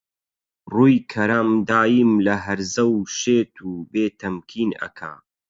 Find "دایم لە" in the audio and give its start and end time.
1.69-2.35